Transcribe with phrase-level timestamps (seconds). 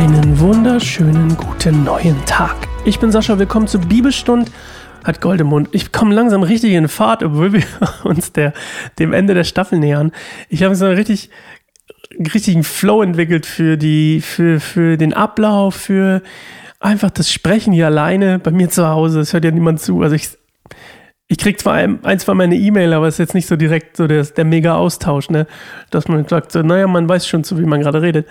[0.00, 2.56] Einen wunderschönen guten neuen Tag.
[2.86, 4.50] Ich bin Sascha, willkommen zur Bibelstund.
[5.04, 5.68] Hat Goldemund.
[5.72, 7.64] Ich komme langsam richtig in Fahrt, obwohl wir
[8.04, 8.54] uns der,
[8.98, 10.12] dem Ende der Staffel nähern.
[10.48, 11.28] Ich habe so einen richtig,
[12.32, 16.22] richtigen Flow entwickelt für die, für, für den Ablauf, für
[16.78, 19.20] einfach das Sprechen hier alleine bei mir zu Hause.
[19.20, 20.00] Es hört ja niemand zu.
[20.00, 20.30] Also ich,
[21.28, 23.98] ich krieg zwar ein, ein zwei meine E-Mail, aber es ist jetzt nicht so direkt
[23.98, 25.46] so der, der mega Austausch, ne?
[25.90, 28.26] Dass man sagt, so, naja, man weiß schon, zu wie man gerade redet.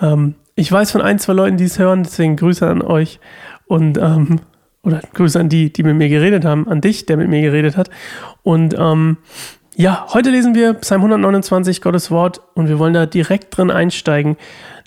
[0.00, 3.20] Ähm, ich weiß von ein, zwei Leuten, die es hören, deswegen Grüße an euch
[3.66, 4.40] und ähm,
[4.82, 7.76] oder Grüße an die, die mit mir geredet haben, an dich, der mit mir geredet
[7.76, 7.88] hat.
[8.42, 9.18] Und ähm,
[9.76, 14.36] ja, heute lesen wir Psalm 129, Gottes Wort, und wir wollen da direkt drin einsteigen.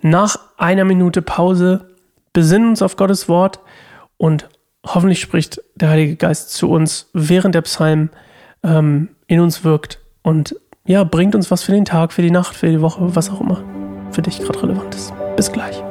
[0.02, 1.90] Nach einer Minute Pause
[2.34, 3.60] besinnen uns auf Gottes Wort
[4.18, 4.50] und
[4.86, 8.10] hoffentlich spricht der Heilige Geist zu uns, während der Psalm
[8.63, 10.55] ähm, in uns wirkt und
[10.86, 13.41] ja, bringt uns was für den Tag, für die Nacht, für die Woche, was auch
[13.41, 13.63] immer
[14.12, 15.13] für dich gerade relevant ist.
[15.36, 15.85] Bis gleich.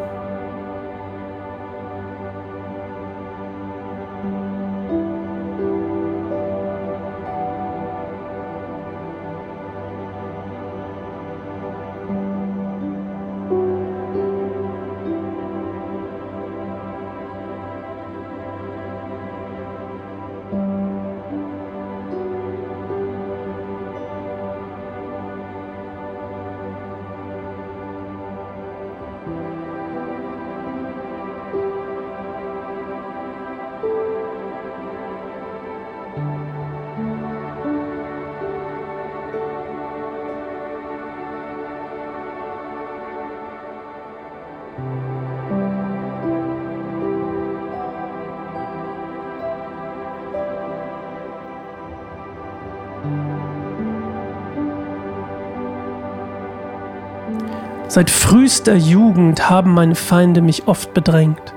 [57.89, 61.55] Seit frühester Jugend haben meine Feinde mich oft bedrängt.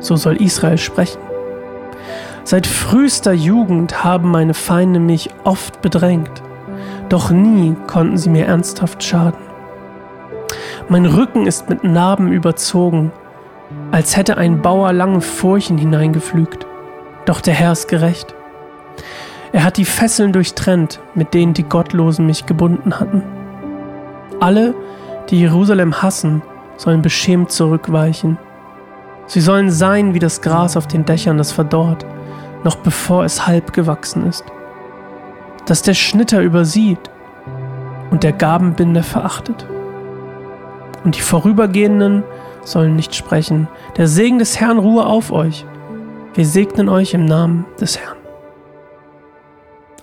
[0.00, 1.20] So soll Israel sprechen.
[2.44, 6.42] Seit frühester Jugend haben meine Feinde mich oft bedrängt,
[7.10, 9.40] doch nie konnten sie mir ernsthaft schaden.
[10.88, 13.12] Mein Rücken ist mit Narben überzogen,
[13.90, 16.66] als hätte ein Bauer lange Furchen hineingepflügt.
[17.26, 18.34] Doch der Herr ist gerecht.
[19.52, 23.22] Er hat die Fesseln durchtrennt, mit denen die Gottlosen mich gebunden hatten.
[24.40, 24.74] Alle,
[25.30, 26.42] die Jerusalem hassen,
[26.76, 28.38] sollen beschämt zurückweichen.
[29.26, 32.06] Sie sollen sein wie das Gras auf den Dächern, das verdorrt,
[32.64, 34.44] noch bevor es halb gewachsen ist.
[35.66, 37.10] Dass der Schnitter übersieht
[38.10, 39.66] und der Gabenbinder verachtet.
[41.04, 42.22] Und die Vorübergehenden
[42.62, 43.68] sollen nicht sprechen.
[43.96, 45.66] Der Segen des Herrn ruhe auf euch.
[46.34, 48.16] Wir segnen euch im Namen des Herrn.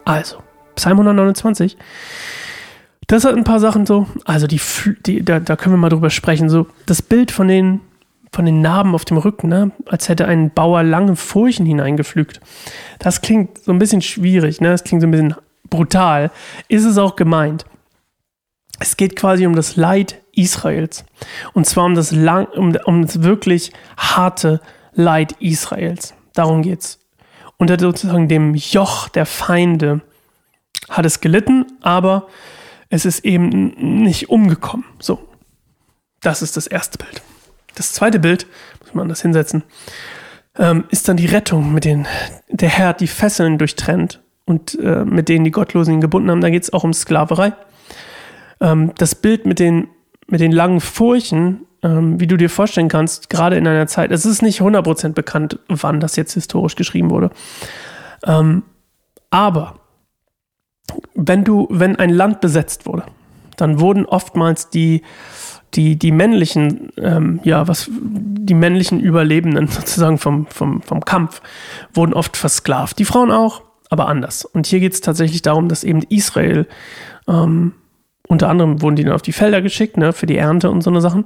[0.03, 0.38] Also,
[0.75, 1.78] Psalm 129.
[3.07, 4.07] Das hat ein paar Sachen so.
[4.25, 4.59] Also die,
[5.05, 6.49] die da, da können wir mal drüber sprechen.
[6.49, 7.81] So das Bild von den
[8.31, 9.71] von den Narben auf dem Rücken, ne?
[9.85, 12.41] als hätte ein Bauer lange Furchen hineingepflügt.
[12.99, 14.71] Das klingt so ein bisschen schwierig, ne?
[14.71, 15.35] Das klingt so ein bisschen
[15.69, 16.31] brutal.
[16.67, 17.66] Ist es auch gemeint?
[18.79, 21.05] Es geht quasi um das Leid Israels.
[21.53, 24.59] Und zwar um das, lang, um, um das wirklich harte
[24.93, 26.13] Leid Israels.
[26.33, 26.99] Darum geht's.
[27.57, 30.01] Unter sozusagen dem Joch der Feinde
[30.89, 32.27] hat es gelitten, aber
[32.90, 34.85] es ist eben nicht umgekommen.
[35.00, 35.19] So,
[36.22, 37.22] das ist das erste Bild.
[37.75, 38.47] Das zweite Bild,
[38.81, 39.63] muss man das hinsetzen,
[40.57, 42.07] ähm, ist dann die Rettung, mit denen
[42.50, 46.41] der Herr die Fesseln durchtrennt und äh, mit denen die Gottlosen ihn gebunden haben.
[46.41, 47.53] Da geht es auch um Sklaverei.
[48.62, 49.90] Ähm, das Bild mit den,
[50.28, 54.25] mit den langen Furchen, ähm, wie du dir vorstellen kannst, gerade in einer Zeit, es
[54.25, 57.31] ist nicht 100% bekannt, wann das jetzt historisch geschrieben wurde.
[58.25, 58.63] Ähm,
[59.29, 59.75] aber
[61.13, 63.03] wenn du, wenn ein Land besetzt wurde,
[63.57, 65.01] dann wurden oftmals die,
[65.73, 71.41] die, die männlichen, ähm, ja, was, die männlichen Überlebenden sozusagen vom, vom, vom Kampf
[71.94, 73.00] wurden oft versklavt.
[73.00, 74.46] Die Frauen auch, aber anders.
[74.46, 76.67] Und hier geht es tatsächlich darum, dass eben Israel,
[77.28, 77.73] ähm,
[78.28, 80.90] unter anderem wurden die dann auf die Felder geschickt, ne, für die Ernte und so
[80.90, 81.26] eine Sachen.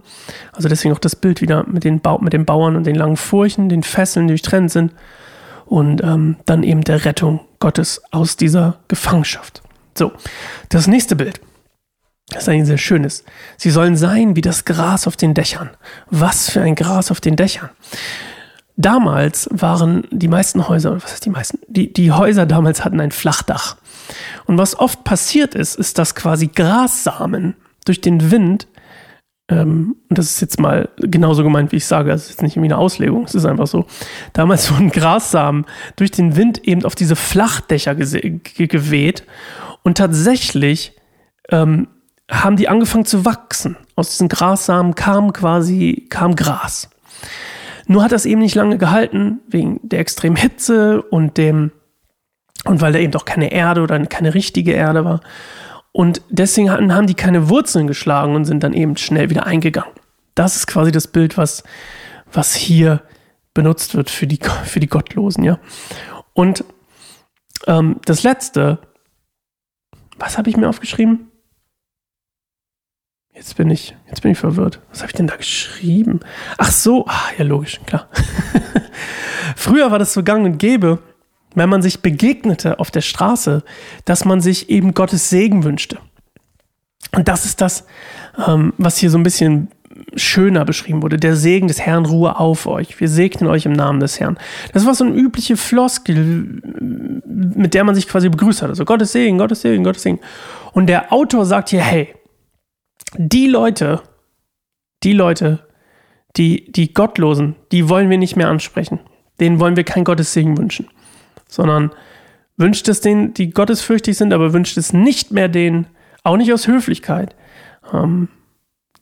[0.52, 3.16] Also deswegen auch das Bild wieder mit den, ba mit den Bauern und den langen
[3.16, 4.94] Furchen, den Fesseln, die durchtrennt sind.
[5.66, 9.62] Und ähm, dann eben der Rettung Gottes aus dieser Gefangenschaft.
[9.98, 10.12] So,
[10.70, 11.42] das nächste Bild.
[12.30, 13.24] Das ist ein sehr schönes.
[13.58, 15.72] Sie sollen sein wie das Gras auf den Dächern.
[16.10, 17.70] Was für ein Gras auf den Dächern.
[18.78, 21.60] Damals waren die meisten Häuser, was heißt die meisten?
[21.68, 23.76] Die, die Häuser damals hatten ein Flachdach.
[24.46, 28.68] Und was oft passiert ist, ist, dass quasi Grassamen durch den Wind
[29.50, 32.56] ähm, und das ist jetzt mal genauso gemeint, wie ich sage, das ist jetzt nicht
[32.56, 33.86] irgendwie eine Auslegung, es ist einfach so.
[34.34, 35.66] Damals wurden Grassamen
[35.96, 39.24] durch den Wind eben auf diese Flachdächer geweht
[39.84, 40.94] und tatsächlich
[41.50, 41.88] ähm,
[42.30, 43.76] haben die angefangen zu wachsen.
[43.96, 46.90] Aus diesen Grassamen kam quasi, kam Gras.
[47.88, 51.72] Nur hat das eben nicht lange gehalten, wegen der extremen Hitze und dem,
[52.66, 55.22] und weil da eben doch keine Erde oder keine richtige Erde war.
[55.92, 59.92] Und deswegen hatten, haben die keine Wurzeln geschlagen und sind dann eben schnell wieder eingegangen.
[60.36, 61.64] Das ist quasi das Bild, was,
[62.32, 63.02] was hier
[63.54, 65.60] benutzt wird für die, für die Gottlosen, ja.
[66.34, 66.64] Und
[67.68, 68.80] ähm, das letzte,
[70.18, 71.32] was habe ich mir aufgeschrieben?
[73.34, 74.82] Jetzt bin ich, jetzt bin ich verwirrt.
[74.90, 76.20] Was habe ich denn da geschrieben?
[76.58, 78.10] Ach so, ah, ja logisch, klar.
[79.56, 81.00] Früher war das so gang und gäbe,
[81.56, 83.64] wenn man sich begegnete auf der Straße,
[84.06, 85.98] dass man sich eben Gottes Segen wünschte.
[87.16, 87.86] Und das ist das,
[88.46, 89.70] ähm, was hier so ein bisschen
[90.16, 91.18] schöner beschrieben wurde.
[91.18, 93.00] Der Segen des Herrn ruhe auf euch.
[93.00, 94.38] Wir segnen euch im Namen des Herrn.
[94.74, 96.62] Das war so eine übliche Floskel,
[97.26, 98.70] mit der man sich quasi begrüßt hat.
[98.70, 100.20] Also Gottes Segen, Gottes Segen, Gottes Segen.
[100.74, 102.14] Und der Autor sagt hier, hey,
[103.18, 104.02] die Leute,
[105.04, 105.68] die Leute,
[106.38, 109.00] die, die Gottlosen, die wollen wir nicht mehr ansprechen.
[109.40, 110.88] Denen wollen wir kein Gottes Segen wünschen.
[111.50, 111.92] Sondern
[112.56, 115.88] wünscht es denen, die gottesfürchtig sind, aber wünscht es nicht mehr denen,
[116.24, 117.36] auch nicht aus Höflichkeit,
[117.94, 118.30] ähm,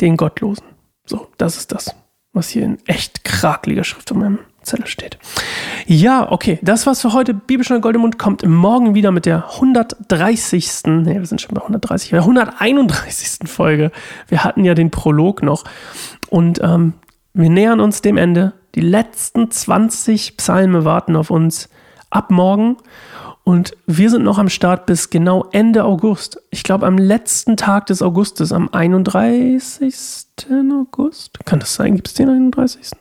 [0.01, 0.65] den Gottlosen.
[1.05, 1.95] So, das ist das,
[2.33, 5.17] was hier in echt krakeliger Schrift auf meinem Zettel steht.
[5.87, 7.33] Ja, okay, das war's für heute.
[7.33, 10.83] Bibelstunde Goldemund kommt morgen wieder mit der 130.
[10.85, 13.49] Ne, wir sind schon bei 130, der 131.
[13.49, 13.91] Folge.
[14.27, 15.63] Wir hatten ja den Prolog noch
[16.29, 16.93] und ähm,
[17.33, 18.53] wir nähern uns dem Ende.
[18.75, 21.69] Die letzten 20 Psalme warten auf uns
[22.17, 22.77] ab morgen
[23.43, 26.41] und wir sind noch am Start bis genau Ende August.
[26.49, 29.95] Ich glaube, am letzten Tag des Augustes, am 31.
[30.49, 31.45] August.
[31.45, 31.95] Kann das sein?
[31.95, 32.91] Gibt es den 31.?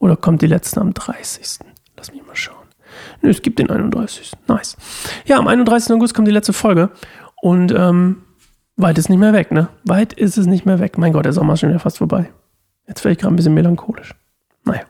[0.00, 1.60] Oder kommt die letzte am 30.?
[1.96, 2.66] Lass mich mal schauen.
[3.22, 4.32] Nö, es gibt den 31.
[4.48, 4.76] Nice.
[5.24, 5.94] Ja, am 31.
[5.94, 6.90] August kommt die letzte Folge.
[7.40, 8.24] Und ähm,
[8.76, 9.68] weit ist nicht mehr weg, ne?
[9.84, 10.98] Weit ist es nicht mehr weg.
[10.98, 12.30] Mein Gott, der Sommer ist schon wieder fast vorbei.
[12.88, 14.14] Jetzt werde ich gerade ein bisschen melancholisch.
[14.64, 14.82] Naja.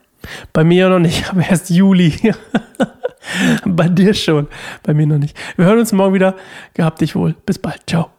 [0.52, 2.34] Bei mir noch nicht, aber erst Juli.
[3.64, 4.48] Bei dir schon,
[4.82, 5.36] bei mir noch nicht.
[5.56, 6.36] Wir hören uns morgen wieder.
[6.74, 7.34] Gehabt dich wohl.
[7.46, 7.82] Bis bald.
[7.86, 8.10] Ciao.